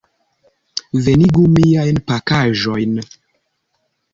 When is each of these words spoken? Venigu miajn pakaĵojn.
Venigu 1.09 1.45
miajn 1.57 2.01
pakaĵojn. 2.09 2.99